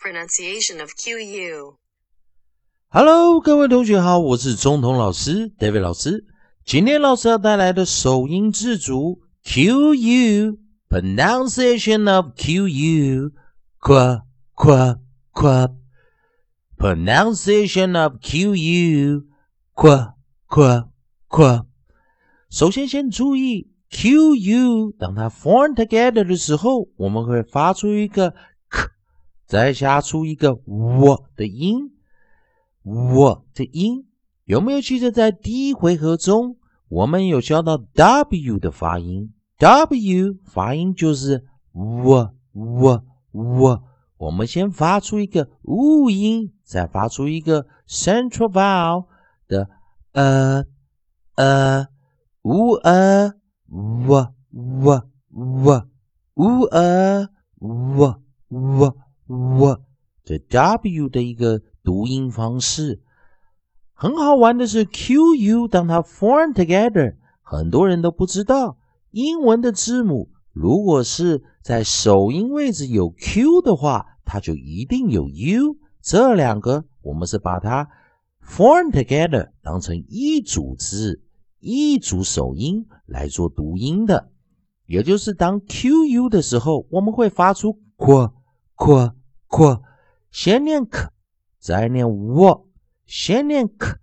[0.00, 1.76] pronunciation of QU.
[2.88, 6.24] Hello，各位同学好，我是中童老师 David 老师。
[6.64, 13.32] 今天老师要带来的首音字组 QU pronunciation of QU
[13.80, 14.22] qua
[14.54, 14.98] qua
[15.32, 15.74] qua
[16.76, 19.26] pronunciation of QU
[19.74, 20.14] qua
[20.48, 20.88] qua
[21.28, 21.66] qua。
[22.48, 28.36] 首先，先注意 QU，当它 form together 的时候，我们会发出一个 k，
[29.51, 31.91] 再加出一个我的音。
[32.83, 34.07] 我的音
[34.45, 36.55] 有没有记得在第一回合中，
[36.87, 43.83] 我们有教到 w 的发音？w 发音就是我我我。
[44.15, 49.07] 我们先发出一个 u 音，再发出一个 central vowel
[49.49, 49.67] 的
[50.13, 50.63] 呃
[51.35, 51.87] 呃
[52.43, 53.33] 呜呃
[53.67, 55.87] w w w
[56.35, 57.27] u 呃
[57.59, 58.15] w
[58.47, 58.95] w
[59.31, 59.77] w
[60.23, 63.01] 这 w 的一个读音方式。
[63.93, 68.77] 很好玩的是，q u 当它 form together，很多人都不知道，
[69.11, 74.07] 英文的字母如果是在首音位置有 q 的话。
[74.23, 77.89] 它就一定有 u，这两个我们是把它
[78.41, 81.21] form together 当成一组字、
[81.59, 84.31] 一组首音来做读音的。
[84.85, 88.31] 也就是当 q u 的时候，我们会发出 q
[88.77, 89.11] q
[89.51, 89.83] 括
[90.31, 91.09] 先念 k，
[91.59, 92.65] 再念 w，
[93.05, 93.97] 先念 k，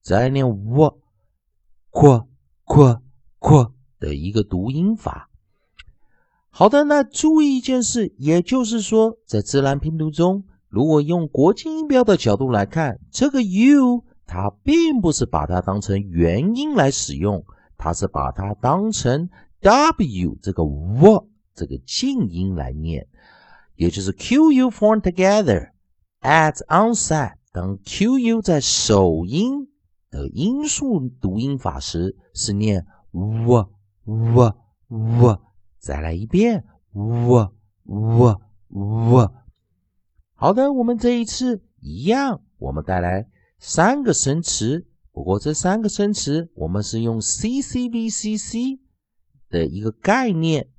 [0.00, 2.28] 再念 w，q
[2.64, 3.02] q
[3.40, 5.28] q 的一个读音法。
[6.50, 17.44] 好的，那注意一件事，也就是说，在自然拼读中，如果用国际音标的角度来看，这个 u 它并不是把它当成元音来使用，
[17.76, 19.28] 它是把它当成
[19.60, 23.08] w 这个 w 这个静音来念，
[23.76, 25.70] 也就是 q u form together
[26.20, 27.34] at onset。
[27.52, 29.68] 当 q u 在首音
[30.10, 33.68] 的音素读音法时，是念 w
[34.04, 34.54] w
[34.88, 35.38] w。
[35.78, 37.52] 再来一遍，w
[37.84, 39.32] w w。
[40.34, 43.28] 好的，我们这一次一样，我们带来
[43.58, 44.86] 三个生词。
[45.12, 48.80] 不过这三个生词，我们是用 c c v c c
[49.50, 50.70] 的一个概念，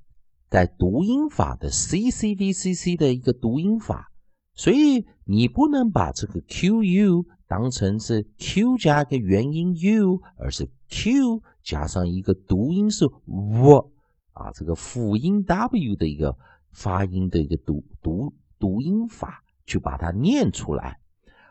[0.54, 4.12] 在读音法的 c c v c c 的一个读音法。
[4.54, 13.90] 所以你不能把这个 q u 当成是 q 加一个元音 u，而是 q 加上一个读音是 w。
[14.34, 16.36] 啊，这个辅音 w 的一个
[16.70, 21.00] 发音的一个读读读音法，去把它念出来。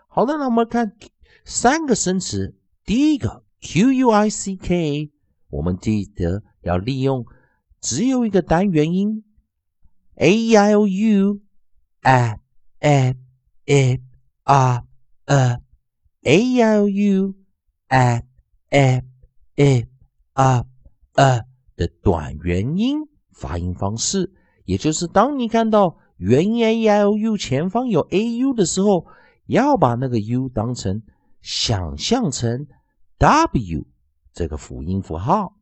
[0.07, 0.93] 好的，那我们看
[1.43, 2.55] 三个生词。
[2.85, 5.11] 第一个 q u i c k，
[5.49, 7.25] 我们记得要利用
[7.83, 9.25] 只有一个单元音
[10.15, 11.41] a i o u
[12.01, 12.39] a
[12.79, 13.15] a
[13.65, 13.99] e
[14.43, 14.83] r
[15.25, 15.59] a
[16.21, 17.35] a i o u
[17.89, 18.23] a
[18.69, 19.03] a
[19.55, 19.85] e
[20.33, 20.65] r
[21.13, 21.45] a
[21.75, 24.31] 的短元音发音方式，
[24.63, 29.07] 也就是当你看到元音 a i o u 前方有 a u 的时候，
[29.45, 31.03] 要把那个 u 当成
[31.41, 32.65] 想象成
[33.17, 33.85] w
[34.31, 35.57] 这个辅音符号。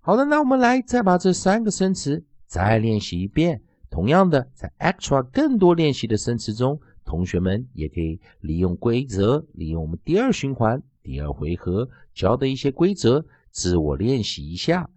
[0.00, 3.60] 好的，那我们来再把这三个生词再练习一遍。
[3.90, 13.26] 同样的，在 extra 更多练习的生词中，同学们也可以利用规则，利用我们第二循环第二回合教的一些规则。
[13.50, 14.88] 自我练习一下。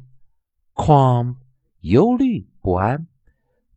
[0.73, 1.35] calm，
[1.81, 3.05] 忧虑不安。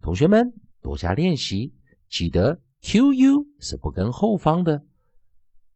[0.00, 1.74] 同学们多加练习，
[2.08, 4.86] 记得 Q U 是不跟后方的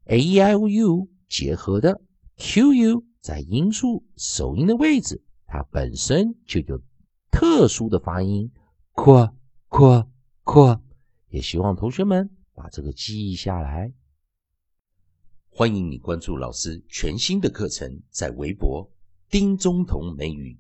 [0.07, 2.01] ，A E I O U 结合的
[2.39, 6.81] Q U 在音素首音的位置，它本身就有
[7.31, 8.51] 特殊的发音
[8.93, 9.37] 扩
[9.69, 10.11] 扩
[10.43, 10.83] 扩。
[11.29, 13.93] 也希望同学们把这个记忆下来。
[15.51, 18.91] 欢迎你关注老师全新的课程，在微博
[19.29, 20.59] 丁中同美语。